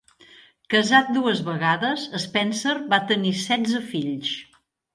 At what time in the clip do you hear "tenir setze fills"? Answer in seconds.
3.13-4.37